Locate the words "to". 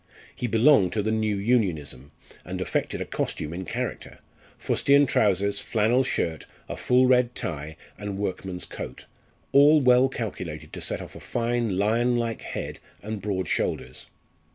0.93-1.03, 10.73-10.81